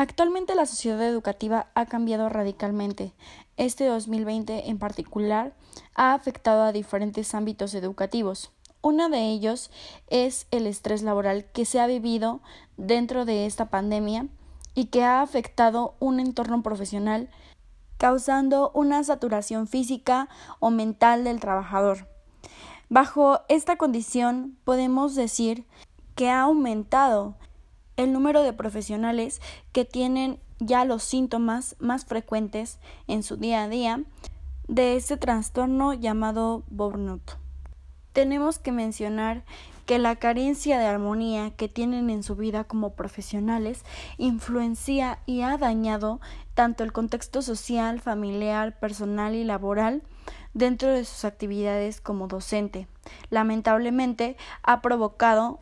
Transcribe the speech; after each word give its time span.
Actualmente 0.00 0.54
la 0.54 0.64
sociedad 0.64 1.02
educativa 1.02 1.66
ha 1.74 1.84
cambiado 1.84 2.30
radicalmente. 2.30 3.12
Este 3.58 3.84
2020 3.84 4.70
en 4.70 4.78
particular 4.78 5.52
ha 5.94 6.14
afectado 6.14 6.62
a 6.62 6.72
diferentes 6.72 7.34
ámbitos 7.34 7.74
educativos. 7.74 8.50
Uno 8.80 9.10
de 9.10 9.28
ellos 9.28 9.70
es 10.08 10.46
el 10.52 10.66
estrés 10.66 11.02
laboral 11.02 11.44
que 11.52 11.66
se 11.66 11.80
ha 11.80 11.86
vivido 11.86 12.40
dentro 12.78 13.26
de 13.26 13.44
esta 13.44 13.68
pandemia 13.68 14.26
y 14.74 14.86
que 14.86 15.04
ha 15.04 15.20
afectado 15.20 15.96
un 15.98 16.18
entorno 16.18 16.62
profesional 16.62 17.28
causando 17.98 18.70
una 18.72 19.04
saturación 19.04 19.66
física 19.66 20.30
o 20.60 20.70
mental 20.70 21.24
del 21.24 21.40
trabajador. 21.40 22.08
Bajo 22.88 23.40
esta 23.50 23.76
condición 23.76 24.56
podemos 24.64 25.14
decir 25.14 25.66
que 26.14 26.30
ha 26.30 26.40
aumentado 26.40 27.36
el 28.02 28.12
número 28.12 28.42
de 28.42 28.52
profesionales 28.52 29.40
que 29.72 29.84
tienen 29.84 30.38
ya 30.58 30.84
los 30.84 31.02
síntomas 31.02 31.76
más 31.78 32.04
frecuentes 32.04 32.78
en 33.06 33.22
su 33.22 33.36
día 33.36 33.64
a 33.64 33.68
día 33.68 34.02
de 34.68 34.96
este 34.96 35.16
trastorno 35.16 35.94
llamado 35.94 36.62
burnout. 36.70 37.38
Tenemos 38.12 38.58
que 38.58 38.72
mencionar 38.72 39.44
que 39.86 39.98
la 39.98 40.16
carencia 40.16 40.78
de 40.78 40.86
armonía 40.86 41.50
que 41.50 41.68
tienen 41.68 42.10
en 42.10 42.22
su 42.22 42.36
vida 42.36 42.64
como 42.64 42.94
profesionales 42.94 43.84
influencia 44.18 45.18
y 45.26 45.42
ha 45.42 45.56
dañado 45.58 46.20
tanto 46.54 46.84
el 46.84 46.92
contexto 46.92 47.42
social, 47.42 48.00
familiar, 48.00 48.78
personal 48.78 49.34
y 49.34 49.44
laboral 49.44 50.02
dentro 50.54 50.92
de 50.92 51.04
sus 51.04 51.24
actividades 51.24 52.00
como 52.00 52.28
docente. 52.28 52.86
Lamentablemente 53.30 54.36
ha 54.62 54.82
provocado 54.82 55.60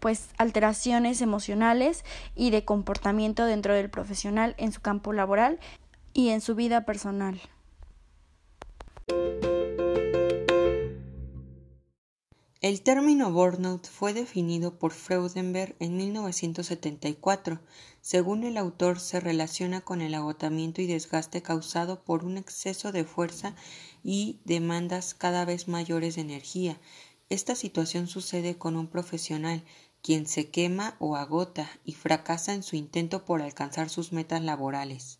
pues 0.00 0.30
alteraciones 0.38 1.20
emocionales 1.20 2.04
y 2.34 2.50
de 2.50 2.64
comportamiento 2.64 3.44
dentro 3.44 3.74
del 3.74 3.90
profesional 3.90 4.54
en 4.56 4.72
su 4.72 4.80
campo 4.80 5.12
laboral 5.12 5.58
y 6.14 6.30
en 6.30 6.40
su 6.40 6.54
vida 6.54 6.86
personal. 6.86 7.40
El 12.64 12.80
término 12.80 13.30
burnout 13.30 13.86
fue 13.86 14.14
definido 14.14 14.78
por 14.78 14.92
Freudenberg 14.92 15.76
en 15.80 15.98
1974. 15.98 17.60
Según 18.00 18.42
el 18.44 18.56
autor, 18.56 19.00
se 19.00 19.20
relaciona 19.20 19.82
con 19.82 20.00
el 20.00 20.14
agotamiento 20.14 20.80
y 20.80 20.86
desgaste 20.86 21.42
causado 21.42 22.02
por 22.02 22.24
un 22.24 22.38
exceso 22.38 22.90
de 22.90 23.04
fuerza 23.04 23.54
y 24.04 24.38
demandas 24.44 25.14
cada 25.14 25.44
vez 25.44 25.66
mayores 25.66 26.14
de 26.14 26.20
energía, 26.20 26.78
esta 27.30 27.56
situación 27.56 28.06
sucede 28.06 28.56
con 28.56 28.76
un 28.76 28.86
profesional, 28.86 29.64
quien 30.02 30.26
se 30.26 30.50
quema 30.50 30.96
o 31.00 31.16
agota 31.16 31.68
y 31.84 31.94
fracasa 31.94 32.52
en 32.52 32.62
su 32.62 32.76
intento 32.76 33.24
por 33.24 33.40
alcanzar 33.40 33.88
sus 33.88 34.12
metas 34.12 34.42
laborales. 34.42 35.18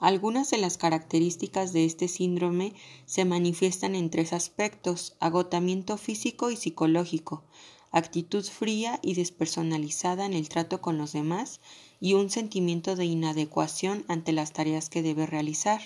Algunas 0.00 0.50
de 0.50 0.58
las 0.58 0.78
características 0.78 1.72
de 1.72 1.84
este 1.84 2.08
síndrome 2.08 2.72
se 3.04 3.24
manifiestan 3.24 3.94
en 3.96 4.10
tres 4.10 4.32
aspectos 4.32 5.16
agotamiento 5.20 5.98
físico 5.98 6.50
y 6.50 6.56
psicológico, 6.56 7.44
actitud 7.90 8.44
fría 8.44 8.98
y 9.02 9.14
despersonalizada 9.14 10.26
en 10.26 10.34
el 10.34 10.48
trato 10.48 10.80
con 10.80 10.98
los 10.98 11.12
demás 11.12 11.60
y 12.00 12.14
un 12.14 12.30
sentimiento 12.30 12.96
de 12.96 13.04
inadecuación 13.04 14.04
ante 14.08 14.32
las 14.32 14.52
tareas 14.52 14.88
que 14.90 15.02
debe 15.02 15.26
realizar. 15.26 15.80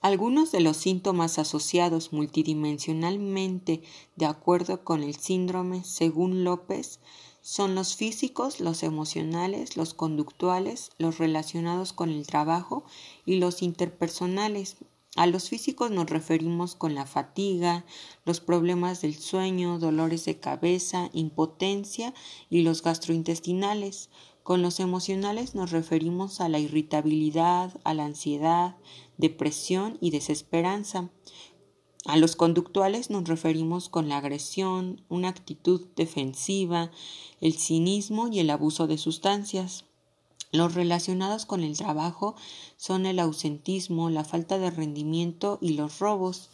Algunos 0.00 0.50
de 0.50 0.60
los 0.60 0.78
síntomas 0.78 1.38
asociados 1.38 2.12
multidimensionalmente 2.12 3.82
de 4.16 4.26
acuerdo 4.26 4.82
con 4.82 5.04
el 5.04 5.14
síndrome, 5.14 5.84
según 5.84 6.42
López, 6.42 6.98
son 7.40 7.74
los 7.74 7.94
físicos, 7.96 8.60
los 8.60 8.82
emocionales, 8.82 9.76
los 9.76 9.94
conductuales, 9.94 10.90
los 10.98 11.18
relacionados 11.18 11.92
con 11.92 12.10
el 12.10 12.26
trabajo 12.26 12.84
y 13.24 13.36
los 13.36 13.62
interpersonales. 13.62 14.76
A 15.14 15.26
los 15.26 15.50
físicos 15.50 15.90
nos 15.90 16.08
referimos 16.08 16.74
con 16.74 16.94
la 16.94 17.04
fatiga, 17.04 17.84
los 18.24 18.40
problemas 18.40 19.02
del 19.02 19.14
sueño, 19.14 19.78
dolores 19.78 20.24
de 20.24 20.40
cabeza, 20.40 21.10
impotencia 21.12 22.14
y 22.48 22.62
los 22.62 22.82
gastrointestinales. 22.82 24.08
Con 24.42 24.62
los 24.62 24.80
emocionales 24.80 25.54
nos 25.54 25.70
referimos 25.70 26.40
a 26.40 26.48
la 26.48 26.60
irritabilidad, 26.60 27.78
a 27.84 27.92
la 27.92 28.06
ansiedad, 28.06 28.76
depresión 29.18 29.98
y 30.00 30.12
desesperanza. 30.12 31.10
A 32.06 32.16
los 32.16 32.34
conductuales 32.34 33.10
nos 33.10 33.28
referimos 33.28 33.90
con 33.90 34.08
la 34.08 34.16
agresión, 34.16 35.04
una 35.10 35.28
actitud 35.28 35.88
defensiva, 35.94 36.90
el 37.42 37.52
cinismo 37.52 38.28
y 38.28 38.40
el 38.40 38.48
abuso 38.48 38.86
de 38.86 38.96
sustancias. 38.96 39.84
Los 40.52 40.74
relacionados 40.74 41.46
con 41.46 41.62
el 41.62 41.78
trabajo 41.78 42.36
son 42.76 43.06
el 43.06 43.18
ausentismo, 43.18 44.10
la 44.10 44.22
falta 44.22 44.58
de 44.58 44.70
rendimiento 44.70 45.58
y 45.62 45.74
los 45.74 45.98
robos. 45.98 46.50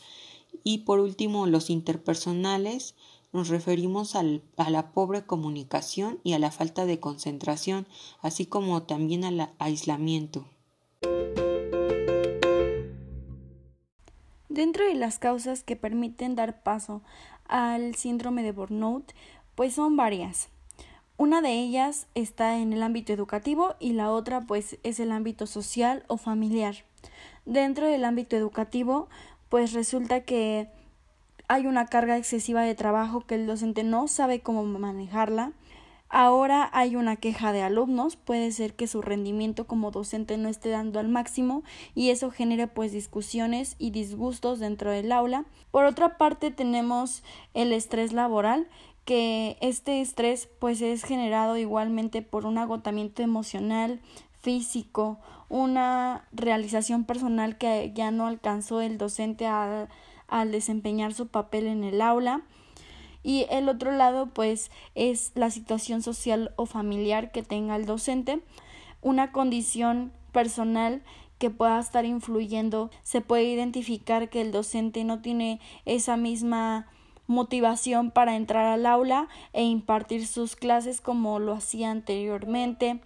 Y 0.62 0.78
por 0.78 1.00
último, 1.00 1.48
los 1.48 1.68
interpersonales 1.68 2.94
nos 3.32 3.48
referimos 3.48 4.14
a 4.14 4.22
la 4.70 4.92
pobre 4.92 5.26
comunicación 5.26 6.20
y 6.22 6.34
a 6.34 6.38
la 6.38 6.52
falta 6.52 6.86
de 6.86 7.00
concentración, 7.00 7.88
así 8.22 8.46
como 8.46 8.84
también 8.84 9.24
al 9.24 9.50
aislamiento. 9.58 10.46
Dentro 14.48 14.86
de 14.86 14.94
las 14.94 15.18
causas 15.18 15.64
que 15.64 15.76
permiten 15.76 16.36
dar 16.36 16.62
paso 16.62 17.02
al 17.46 17.96
síndrome 17.96 18.44
de 18.44 18.52
burnout, 18.52 19.12
pues 19.56 19.74
son 19.74 19.96
varias. 19.96 20.50
Una 21.18 21.40
de 21.42 21.50
ellas 21.50 22.06
está 22.14 22.58
en 22.58 22.72
el 22.72 22.80
ámbito 22.80 23.12
educativo 23.12 23.74
y 23.80 23.92
la 23.92 24.12
otra 24.12 24.42
pues 24.42 24.78
es 24.84 25.00
el 25.00 25.10
ámbito 25.10 25.48
social 25.48 26.04
o 26.06 26.16
familiar. 26.16 26.76
Dentro 27.44 27.88
del 27.88 28.04
ámbito 28.04 28.36
educativo, 28.36 29.08
pues 29.48 29.72
resulta 29.72 30.20
que 30.20 30.68
hay 31.48 31.66
una 31.66 31.86
carga 31.86 32.16
excesiva 32.16 32.62
de 32.62 32.76
trabajo 32.76 33.22
que 33.26 33.34
el 33.34 33.48
docente 33.48 33.82
no 33.82 34.06
sabe 34.06 34.42
cómo 34.42 34.62
manejarla. 34.64 35.54
Ahora 36.08 36.70
hay 36.72 36.94
una 36.94 37.16
queja 37.16 37.52
de 37.52 37.62
alumnos, 37.62 38.14
puede 38.14 38.52
ser 38.52 38.74
que 38.74 38.86
su 38.86 39.02
rendimiento 39.02 39.66
como 39.66 39.90
docente 39.90 40.38
no 40.38 40.48
esté 40.48 40.68
dando 40.68 41.00
al 41.00 41.08
máximo 41.08 41.64
y 41.96 42.10
eso 42.10 42.30
genere 42.30 42.68
pues 42.68 42.92
discusiones 42.92 43.74
y 43.78 43.90
disgustos 43.90 44.60
dentro 44.60 44.92
del 44.92 45.10
aula. 45.10 45.46
Por 45.72 45.84
otra 45.84 46.16
parte 46.16 46.52
tenemos 46.52 47.24
el 47.54 47.72
estrés 47.72 48.12
laboral, 48.12 48.68
que 49.08 49.56
este 49.62 50.02
estrés 50.02 50.50
pues 50.58 50.82
es 50.82 51.02
generado 51.02 51.56
igualmente 51.56 52.20
por 52.20 52.44
un 52.44 52.58
agotamiento 52.58 53.22
emocional, 53.22 54.02
físico, 54.38 55.18
una 55.48 56.28
realización 56.30 57.04
personal 57.04 57.56
que 57.56 57.90
ya 57.94 58.10
no 58.10 58.26
alcanzó 58.26 58.82
el 58.82 58.98
docente 58.98 59.46
a 59.46 59.88
al 60.26 60.52
desempeñar 60.52 61.14
su 61.14 61.28
papel 61.28 61.68
en 61.68 61.84
el 61.84 62.02
aula. 62.02 62.42
Y 63.22 63.46
el 63.48 63.70
otro 63.70 63.92
lado, 63.92 64.26
pues, 64.26 64.70
es 64.94 65.32
la 65.34 65.50
situación 65.50 66.02
social 66.02 66.52
o 66.56 66.66
familiar 66.66 67.32
que 67.32 67.42
tenga 67.42 67.76
el 67.76 67.86
docente, 67.86 68.42
una 69.00 69.32
condición 69.32 70.12
personal 70.32 71.02
que 71.38 71.48
pueda 71.48 71.80
estar 71.80 72.04
influyendo. 72.04 72.90
Se 73.04 73.22
puede 73.22 73.44
identificar 73.44 74.28
que 74.28 74.42
el 74.42 74.52
docente 74.52 75.02
no 75.04 75.22
tiene 75.22 75.60
esa 75.86 76.18
misma 76.18 76.88
motivación 77.28 78.10
para 78.10 78.34
entrar 78.34 78.66
al 78.66 78.86
aula 78.86 79.28
e 79.52 79.62
impartir 79.62 80.26
sus 80.26 80.56
clases 80.56 81.00
como 81.00 81.38
lo 81.38 81.52
hacía 81.52 81.92
anteriormente. 81.92 83.00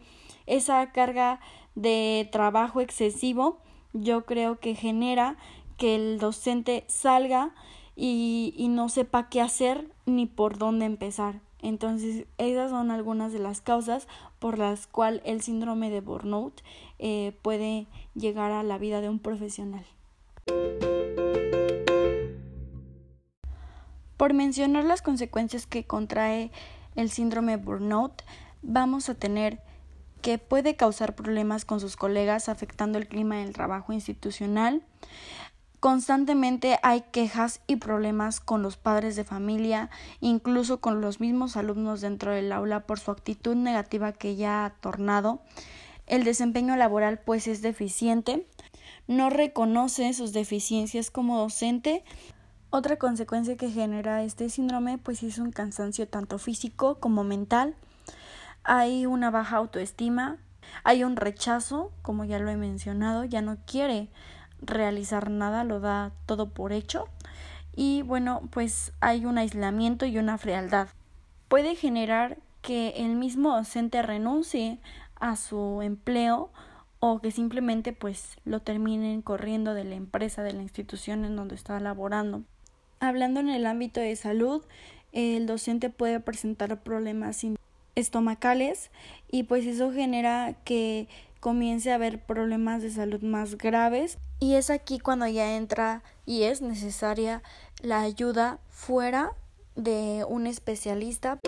Esa 0.47 0.91
carga 0.93 1.41
de 1.75 2.29
trabajo 2.33 2.81
excesivo 2.81 3.59
yo 3.93 4.25
creo 4.25 4.59
que 4.59 4.75
genera 4.75 5.37
que 5.77 5.97
el 5.97 6.19
docente 6.19 6.85
salga 6.87 7.51
y, 7.95 8.55
y 8.57 8.69
no 8.69 8.89
sepa 8.89 9.29
qué 9.29 9.43
hacer 9.43 9.91
ni 10.07 10.25
por 10.25 10.57
dónde 10.57 10.87
empezar. 10.87 11.41
Entonces, 11.63 12.27
esas 12.39 12.71
son 12.71 12.91
algunas 12.91 13.33
de 13.33 13.39
las 13.39 13.61
causas 13.61 14.09
por 14.41 14.59
las 14.59 14.89
cuales 14.89 15.23
el 15.25 15.43
síndrome 15.43 15.91
de 15.91 16.01
burnout 16.01 16.61
eh, 16.99 17.39
puede 17.43 17.87
llegar 18.15 18.51
a 18.51 18.65
la 18.65 18.79
vida 18.79 19.01
de 19.01 19.09
un 19.09 19.21
profesional. 19.21 19.85
Por 24.23 24.35
mencionar 24.35 24.85
las 24.85 25.03
consecuencias 25.03 25.67
que 25.67 25.83
contrae 25.83 26.53
el 26.95 27.11
síndrome 27.11 27.57
burnout, 27.57 28.23
vamos 28.63 29.09
a 29.09 29.17
tener 29.17 29.59
que 30.21 30.39
puede 30.39 30.77
causar 30.77 31.17
problemas 31.17 31.65
con 31.65 31.81
sus 31.81 31.97
colegas 31.97 32.49
afectando 32.49 32.99
el 32.99 33.09
clima 33.09 33.39
del 33.39 33.53
trabajo 33.53 33.93
institucional, 33.93 34.85
Constantemente 35.81 36.79
hay 36.85 37.01
quejas 37.11 37.63
y 37.67 37.75
problemas 37.75 38.39
con 38.39 38.63
los 38.63 38.77
padres 38.77 39.17
de 39.17 39.25
familia, 39.25 39.91
incluso 40.21 40.81
con 40.81 41.01
los 41.01 41.19
mismos 41.19 41.57
alumnos 41.57 42.01
dentro 42.01 42.31
del 42.31 42.53
aula 42.53 42.87
por 42.87 43.01
su 43.01 43.11
actitud 43.11 43.57
negativa 43.57 44.13
que 44.13 44.37
ya 44.37 44.65
ha 44.65 44.71
tornado. 44.71 45.43
El 46.07 46.23
desempeño 46.23 46.77
laboral 46.77 47.19
pues 47.19 47.49
es 47.49 47.63
deficiente, 47.63 48.47
no 49.09 49.31
reconoce 49.31 50.13
sus 50.13 50.33
deficiencias 50.33 51.11
como 51.11 51.39
docente, 51.39 52.05
Otra 52.75 52.97
consecuencia 52.97 53.59
que 53.59 53.69
genera 53.69 54.23
este 54.23 54.49
síndrome 54.49 54.97
pues 54.97 55.23
es 55.23 55.37
un 55.37 55.53
cansancio 55.53 56.09
tanto 56.09 56.39
físico 56.39 56.99
como 57.01 57.23
mental. 57.23 57.75
Hay 58.65 59.05
una 59.05 59.31
baja 59.31 59.59
autoestima, 59.59 60.39
hay 60.83 61.05
un 61.05 61.17
rechazo, 61.17 61.93
como 62.01 62.25
ya 62.25 62.39
lo 62.39 62.49
he 62.49 62.57
mencionado, 62.57 63.25
ya 63.25 63.43
no 63.43 63.59
quiere 63.67 64.09
realizar 64.63 65.29
nada, 65.29 65.65
lo 65.65 65.81
da 65.81 66.13
todo 66.25 66.49
por 66.49 66.73
hecho. 66.73 67.09
Y 67.77 68.01
bueno, 68.01 68.49
pues 68.51 68.95
hay 69.01 69.27
un 69.27 69.37
aislamiento 69.37 70.07
y 70.07 70.17
una 70.17 70.39
frialdad. 70.39 70.89
Puede 71.49 71.75
generar 71.75 72.39
que 72.63 72.95
el 72.97 73.17
mismo 73.17 73.55
docente 73.55 74.01
renuncie 74.01 74.81
a 75.17 75.37
su 75.37 75.83
empleo 75.83 76.51
o 77.01 77.21
que 77.21 77.33
simplemente 77.33 77.93
pues 77.93 78.39
lo 78.47 78.61
terminen 78.61 79.21
corriendo 79.21 79.75
de 79.75 79.85
la 79.85 79.95
empresa, 79.95 80.43
de 80.43 80.55
la 80.55 80.63
institución 80.63 81.27
en 81.27 81.37
donde 81.37 81.55
está 81.55 81.79
laborando. 81.79 82.45
Hablando 83.03 83.41
en 83.41 83.49
el 83.49 83.67
ámbito 83.67 83.99
de 83.99 84.15
salud, 84.15 84.63
el 85.11 85.49
docente 85.49 85.91
puede 85.91 86.21
presentar 86.21 86.85
problemas 86.85 87.45
estomacales 87.97 88.93
y 89.29 89.43
pues 89.43 89.67
eso 89.67 89.91
genera 89.91 90.55
que 90.65 91.09
comience 91.41 91.91
a 91.91 91.97
haber 91.97 92.25
problemas 92.25 92.81
de 92.81 92.93
salud 92.93 93.21
más 93.21 93.59
graves 93.59 94.19
y 94.39 94.55
es 94.55 94.71
aquí 94.71 95.01
cuando 95.01 95.27
ya 95.27 95.57
entra 95.57 96.05
y 96.27 96.45
es 96.45 96.63
necesaria 96.63 97.43
la 97.81 98.03
ayuda 98.03 98.61
fuera 98.69 99.33
de 99.75 100.25
un 100.29 100.47
especialista. 100.47 101.41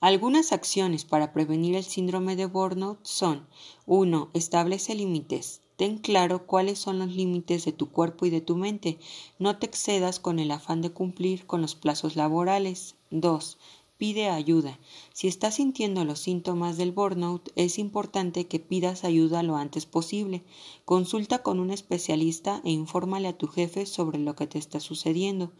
Algunas 0.00 0.52
acciones 0.52 1.04
para 1.04 1.34
prevenir 1.34 1.76
el 1.76 1.84
síndrome 1.84 2.34
de 2.34 2.46
burnout 2.46 2.98
son 3.02 3.46
1. 3.84 4.30
Establece 4.32 4.94
límites. 4.94 5.60
Ten 5.76 5.98
claro 5.98 6.46
cuáles 6.46 6.78
son 6.78 6.98
los 6.98 7.14
límites 7.14 7.66
de 7.66 7.72
tu 7.72 7.90
cuerpo 7.90 8.24
y 8.24 8.30
de 8.30 8.40
tu 8.40 8.56
mente. 8.56 8.98
No 9.38 9.58
te 9.58 9.66
excedas 9.66 10.20
con 10.20 10.38
el 10.38 10.50
afán 10.50 10.80
de 10.80 10.90
cumplir 10.90 11.46
con 11.46 11.60
los 11.60 11.74
plazos 11.74 12.16
laborales. 12.16 12.94
2. 13.10 13.58
Pide 13.98 14.28
ayuda. 14.28 14.78
Si 15.12 15.28
estás 15.28 15.56
sintiendo 15.56 16.04
los 16.04 16.18
síntomas 16.18 16.76
del 16.76 16.92
burnout, 16.92 17.50
es 17.56 17.78
importante 17.78 18.46
que 18.46 18.58
pidas 18.58 19.04
ayuda 19.04 19.42
lo 19.42 19.56
antes 19.56 19.86
posible. 19.86 20.44
Consulta 20.84 21.42
con 21.42 21.60
un 21.60 21.70
especialista 21.70 22.60
e 22.64 22.70
infórmale 22.70 23.28
a 23.28 23.36
tu 23.36 23.46
jefe 23.46 23.84
sobre 23.84 24.18
lo 24.18 24.34
que 24.34 24.46
te 24.46 24.58
está 24.58 24.80
sucediendo. 24.80 25.52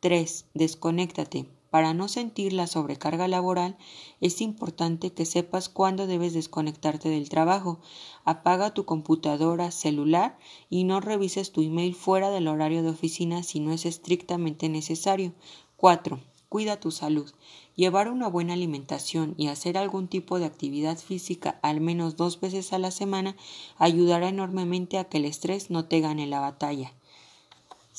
3. 0.00 0.46
Desconéctate. 0.54 1.46
Para 1.72 1.94
no 1.94 2.06
sentir 2.06 2.52
la 2.52 2.66
sobrecarga 2.66 3.28
laboral, 3.28 3.78
es 4.20 4.42
importante 4.42 5.14
que 5.14 5.24
sepas 5.24 5.70
cuándo 5.70 6.06
debes 6.06 6.34
desconectarte 6.34 7.08
del 7.08 7.30
trabajo. 7.30 7.80
Apaga 8.26 8.74
tu 8.74 8.84
computadora, 8.84 9.70
celular 9.70 10.36
y 10.68 10.84
no 10.84 11.00
revises 11.00 11.50
tu 11.50 11.62
email 11.62 11.94
fuera 11.94 12.28
del 12.28 12.48
horario 12.48 12.82
de 12.82 12.90
oficina 12.90 13.42
si 13.42 13.58
no 13.58 13.72
es 13.72 13.86
estrictamente 13.86 14.68
necesario. 14.68 15.32
4. 15.78 16.20
Cuida 16.50 16.78
tu 16.78 16.90
salud. 16.90 17.32
Llevar 17.74 18.10
una 18.10 18.28
buena 18.28 18.52
alimentación 18.52 19.34
y 19.38 19.46
hacer 19.46 19.78
algún 19.78 20.08
tipo 20.08 20.38
de 20.38 20.44
actividad 20.44 20.98
física 20.98 21.58
al 21.62 21.80
menos 21.80 22.16
dos 22.16 22.38
veces 22.38 22.74
a 22.74 22.78
la 22.78 22.90
semana 22.90 23.34
ayudará 23.78 24.28
enormemente 24.28 24.98
a 24.98 25.04
que 25.04 25.16
el 25.16 25.24
estrés 25.24 25.70
no 25.70 25.86
te 25.86 26.00
gane 26.00 26.26
la 26.26 26.40
batalla. 26.40 26.92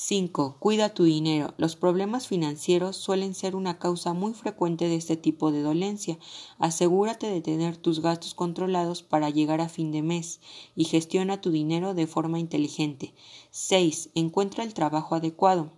5. 0.06 0.58
Cuida 0.60 0.94
tu 0.94 1.06
dinero. 1.06 1.54
Los 1.56 1.78
problemas 1.78 2.28
financieros 2.28 2.98
suelen 2.98 3.34
ser 3.34 3.56
una 3.56 3.80
causa 3.80 4.12
muy 4.12 4.34
frecuente 4.34 4.90
de 4.90 4.96
este 4.96 5.16
tipo 5.16 5.50
de 5.50 5.62
dolencia. 5.62 6.20
Asegúrate 6.58 7.28
de 7.28 7.40
tener 7.40 7.78
tus 7.78 8.02
gastos 8.02 8.34
controlados 8.34 9.02
para 9.02 9.30
llegar 9.30 9.62
a 9.62 9.70
fin 9.70 9.94
de 9.94 10.02
mes 10.02 10.42
y 10.76 10.84
gestiona 10.84 11.40
tu 11.40 11.52
dinero 11.52 11.94
de 11.94 12.06
forma 12.06 12.38
inteligente. 12.38 13.14
6. 13.52 14.10
Encuentra 14.14 14.66
el 14.66 14.74
trabajo 14.74 15.16
adecuado. 15.16 15.72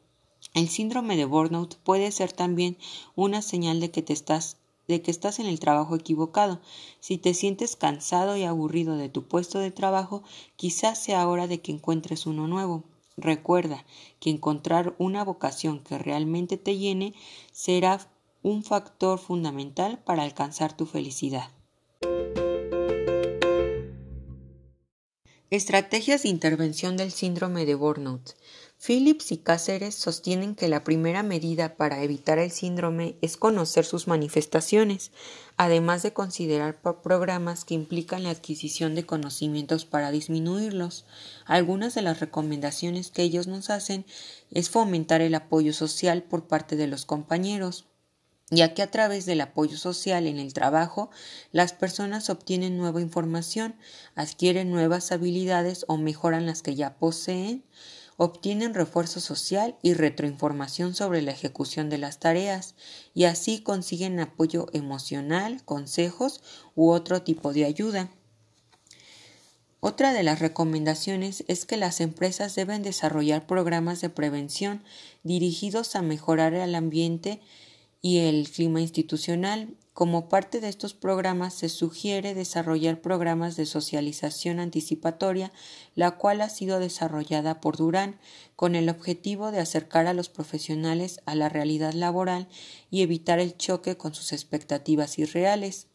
El 0.55 0.69
síndrome 0.69 1.17
de 1.17 1.25
burnout 1.25 1.75
puede 1.75 2.11
ser 2.11 2.31
también 2.31 2.79
una 3.15 3.43
señal 3.43 3.79
de 3.79 3.91
que 3.91 4.01
te 4.01 4.13
estás 4.13 4.57
de 4.87 5.03
que 5.03 5.11
estás 5.11 5.37
en 5.37 5.45
el 5.45 5.59
trabajo 5.59 5.95
equivocado. 5.95 6.61
Si 6.99 7.19
te 7.19 7.35
sientes 7.35 7.75
cansado 7.75 8.37
y 8.37 8.43
aburrido 8.43 8.97
de 8.97 9.09
tu 9.09 9.27
puesto 9.27 9.59
de 9.59 9.69
trabajo, 9.69 10.23
quizás 10.55 10.97
sea 10.97 11.27
hora 11.27 11.45
de 11.45 11.61
que 11.61 11.71
encuentres 11.71 12.25
uno 12.25 12.47
nuevo. 12.47 12.85
Recuerda 13.17 13.85
que 14.19 14.29
encontrar 14.29 14.93
una 14.97 15.23
vocación 15.23 15.79
que 15.79 15.97
realmente 15.97 16.57
te 16.57 16.77
llene 16.77 17.13
será 17.51 17.99
un 18.43 18.63
factor 18.63 19.19
fundamental 19.19 19.99
para 20.03 20.23
alcanzar 20.23 20.75
tu 20.75 20.85
felicidad. 20.85 21.49
Estrategias 25.49 26.23
de 26.23 26.29
intervención 26.29 26.97
del 26.97 27.11
síndrome 27.11 27.65
de 27.65 27.75
burnout. 27.75 28.31
Phillips 28.85 29.31
y 29.31 29.37
Cáceres 29.37 29.95
sostienen 29.95 30.53
que 30.53 30.67
la 30.67 30.83
primera 30.83 31.23
medida 31.23 31.75
para 31.75 32.03
evitar 32.03 32.37
el 32.37 32.51
síndrome 32.51 33.15
es 33.21 33.35
conocer 33.35 33.83
sus 33.83 34.07
manifestaciones, 34.07 35.11
además 35.57 36.03
de 36.03 36.13
considerar 36.13 36.79
programas 37.01 37.65
que 37.65 37.73
implican 37.73 38.21
la 38.21 38.29
adquisición 38.29 38.93
de 38.93 39.03
conocimientos 39.03 39.85
para 39.85 40.11
disminuirlos. 40.11 41.05
Algunas 41.45 41.95
de 41.95 42.03
las 42.03 42.19
recomendaciones 42.19 43.09
que 43.09 43.23
ellos 43.23 43.47
nos 43.47 43.71
hacen 43.71 44.05
es 44.51 44.69
fomentar 44.69 45.21
el 45.21 45.33
apoyo 45.33 45.73
social 45.73 46.21
por 46.21 46.45
parte 46.45 46.75
de 46.75 46.85
los 46.85 47.05
compañeros, 47.05 47.85
ya 48.51 48.75
que 48.75 48.83
a 48.83 48.91
través 48.91 49.25
del 49.25 49.41
apoyo 49.41 49.77
social 49.79 50.27
en 50.27 50.37
el 50.37 50.53
trabajo 50.53 51.09
las 51.51 51.73
personas 51.73 52.29
obtienen 52.29 52.77
nueva 52.77 53.01
información, 53.01 53.75
adquieren 54.13 54.69
nuevas 54.69 55.11
habilidades 55.11 55.85
o 55.87 55.97
mejoran 55.97 56.45
las 56.45 56.61
que 56.61 56.75
ya 56.75 56.97
poseen, 56.97 57.63
obtienen 58.17 58.73
refuerzo 58.73 59.19
social 59.19 59.77
y 59.81 59.93
retroinformación 59.93 60.95
sobre 60.95 61.21
la 61.21 61.31
ejecución 61.31 61.89
de 61.89 61.97
las 61.97 62.19
tareas 62.19 62.75
y 63.13 63.25
así 63.25 63.61
consiguen 63.61 64.19
apoyo 64.19 64.67
emocional, 64.73 65.63
consejos 65.65 66.41
u 66.75 66.89
otro 66.91 67.21
tipo 67.21 67.53
de 67.53 67.65
ayuda. 67.65 68.09
Otra 69.81 70.13
de 70.13 70.23
las 70.23 70.39
recomendaciones 70.39 71.43
es 71.47 71.65
que 71.65 71.77
las 71.77 72.01
empresas 72.01 72.55
deben 72.55 72.81
desarrollar 72.81 73.45
programas 73.45 74.01
de 74.01 74.09
prevención 74.09 74.83
dirigidos 75.23 75.95
a 75.95 76.01
mejorar 76.01 76.53
el 76.55 76.73
ambiente 76.73 77.39
y 78.01 78.19
el 78.19 78.49
clima 78.49 78.81
institucional 78.81 79.75
como 79.95 80.27
parte 80.27 80.59
de 80.59 80.67
estos 80.67 80.93
programas 80.93 81.53
se 81.53 81.69
sugiere 81.69 82.33
desarrollar 82.33 82.99
programas 82.99 83.55
de 83.55 83.65
socialización 83.65 84.59
anticipatoria, 84.59 85.53
la 85.95 86.17
cual 86.17 86.41
ha 86.41 86.49
sido 86.49 86.81
desarrollada 86.81 87.61
por 87.61 87.77
Durán 87.77 88.19
con 88.57 88.75
el 88.75 88.89
objetivo 88.89 89.51
de 89.51 89.61
acercar 89.61 90.07
a 90.07 90.13
los 90.13 90.27
profesionales 90.27 91.21
a 91.25 91.33
la 91.33 91.47
realidad 91.47 91.93
laboral 91.93 92.49
y 92.91 93.03
evitar 93.03 93.39
el 93.39 93.55
choque 93.55 93.95
con 93.95 94.13
sus 94.13 94.33
expectativas 94.33 95.17
irreales. 95.17 95.87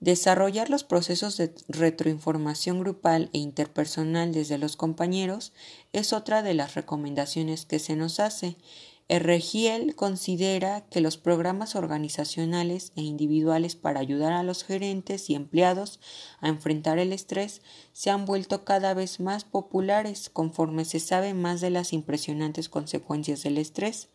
Desarrollar 0.00 0.68
los 0.68 0.84
procesos 0.84 1.38
de 1.38 1.54
retroinformación 1.68 2.80
grupal 2.80 3.30
e 3.32 3.38
interpersonal 3.38 4.34
desde 4.34 4.58
los 4.58 4.76
compañeros 4.76 5.54
es 5.94 6.12
otra 6.12 6.42
de 6.42 6.52
las 6.52 6.74
recomendaciones 6.74 7.64
que 7.64 7.78
se 7.78 7.96
nos 7.96 8.20
hace 8.20 8.58
Regiel 9.18 9.96
considera 9.96 10.82
que 10.82 11.00
los 11.00 11.16
programas 11.16 11.74
organizacionales 11.74 12.92
e 12.94 13.02
individuales 13.02 13.74
para 13.74 13.98
ayudar 13.98 14.32
a 14.32 14.44
los 14.44 14.62
gerentes 14.62 15.28
y 15.30 15.34
empleados 15.34 15.98
a 16.38 16.48
enfrentar 16.48 17.00
el 17.00 17.12
estrés 17.12 17.60
se 17.92 18.10
han 18.10 18.24
vuelto 18.24 18.64
cada 18.64 18.94
vez 18.94 19.18
más 19.18 19.42
populares 19.44 20.30
conforme 20.30 20.84
se 20.84 21.00
sabe 21.00 21.34
más 21.34 21.60
de 21.60 21.70
las 21.70 21.92
impresionantes 21.92 22.68
consecuencias 22.68 23.42
del 23.42 23.58
estrés. 23.58 24.10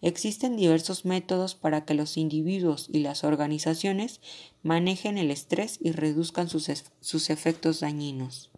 Existen 0.00 0.56
diversos 0.56 1.04
métodos 1.04 1.56
para 1.56 1.84
que 1.84 1.94
los 1.94 2.16
individuos 2.16 2.88
y 2.92 3.00
las 3.00 3.24
organizaciones 3.24 4.20
manejen 4.62 5.18
el 5.18 5.32
estrés 5.32 5.78
y 5.82 5.90
reduzcan 5.90 6.48
sus, 6.48 6.70
sus 7.00 7.30
efectos 7.30 7.80
dañinos. 7.80 8.50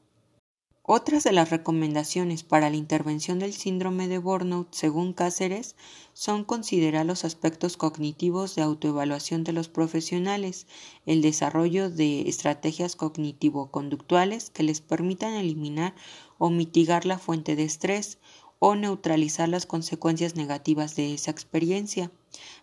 Otras 0.91 1.23
de 1.23 1.33
las 1.33 1.51
recomendaciones 1.51 2.45
para 2.45 2.71
la 2.71 2.77
intervención 2.77 3.39
del 3.39 3.53
síndrome 3.53 4.09
de 4.09 4.17
burnout, 4.17 4.73
según 4.73 5.13
Cáceres, 5.13 5.77
son 6.15 6.45
considerar 6.45 7.05
los 7.05 7.27
aspectos 7.27 7.77
cognitivos 7.77 8.55
de 8.55 8.63
autoevaluación 8.63 9.45
de 9.45 9.53
los 9.53 9.69
profesionales, 9.69 10.67
el 11.05 11.21
desarrollo 11.21 11.91
de 11.91 12.27
estrategias 12.27 12.97
cognitivo-conductuales 12.97 14.49
que 14.49 14.63
les 14.63 14.81
permitan 14.81 15.35
eliminar 15.35 15.95
o 16.39 16.49
mitigar 16.49 17.05
la 17.05 17.19
fuente 17.19 17.55
de 17.55 17.65
estrés 17.65 18.17
o 18.59 18.75
neutralizar 18.75 19.47
las 19.51 19.67
consecuencias 19.67 20.37
negativas 20.37 20.97
de 20.97 21.13
esa 21.13 21.31
experiencia, 21.31 22.11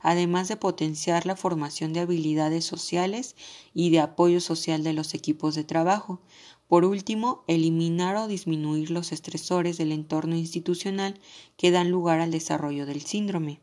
además 0.01 0.47
de 0.47 0.57
potenciar 0.57 1.25
la 1.25 1.35
formación 1.35 1.93
de 1.93 2.01
habilidades 2.01 2.65
sociales 2.65 3.35
y 3.73 3.89
de 3.89 3.99
apoyo 3.99 4.39
social 4.39 4.83
de 4.83 4.93
los 4.93 5.13
equipos 5.13 5.55
de 5.55 5.63
trabajo, 5.63 6.21
por 6.67 6.83
último, 6.83 7.43
eliminar 7.47 8.15
o 8.15 8.27
disminuir 8.27 8.89
los 8.89 9.11
estresores 9.11 9.77
del 9.77 9.91
entorno 9.91 10.35
institucional 10.35 11.19
que 11.57 11.71
dan 11.71 11.91
lugar 11.91 12.19
al 12.19 12.31
desarrollo 12.31 12.85
del 12.85 13.01
síndrome. 13.01 13.59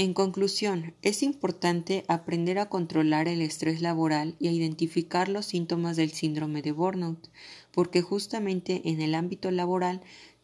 En 0.00 0.14
conclusión, 0.14 0.94
es 1.02 1.22
importante 1.22 2.04
aprender 2.08 2.58
a 2.58 2.70
controlar 2.70 3.28
el 3.28 3.42
estrés 3.42 3.82
laboral 3.82 4.34
y 4.38 4.48
a 4.48 4.50
identificar 4.50 5.28
los 5.28 5.44
síntomas 5.44 5.94
del 5.98 6.10
síndrome 6.10 6.62
de 6.62 6.72
burnout, 6.72 7.28
porque 7.70 8.00
justamente 8.00 8.80
en 8.86 9.02
el 9.02 9.14
ámbito 9.14 9.50
laboral 9.50 10.00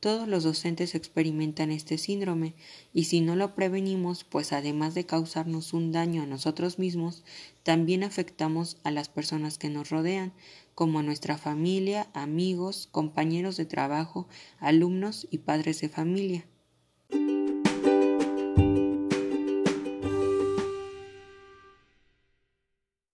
todos 0.06 0.28
los 0.28 0.44
docentes 0.44 0.94
experimentan 0.94 1.72
este 1.72 1.98
síndrome 1.98 2.54
y 2.94 3.06
si 3.06 3.20
no 3.20 3.34
lo 3.34 3.56
prevenimos, 3.56 4.22
pues 4.22 4.52
además 4.52 4.94
de 4.94 5.04
causarnos 5.04 5.72
un 5.72 5.90
daño 5.90 6.22
a 6.22 6.26
nosotros 6.26 6.78
mismos, 6.78 7.24
también 7.64 8.04
afectamos 8.04 8.76
a 8.84 8.92
las 8.92 9.08
personas 9.08 9.58
que 9.58 9.68
nos 9.68 9.90
rodean, 9.90 10.32
como 10.76 11.00
a 11.00 11.02
nuestra 11.02 11.38
familia, 11.38 12.06
amigos, 12.12 12.88
compañeros 12.92 13.56
de 13.56 13.64
trabajo, 13.64 14.28
alumnos 14.60 15.26
y 15.32 15.38
padres 15.38 15.80
de 15.80 15.88
familia. 15.88 16.46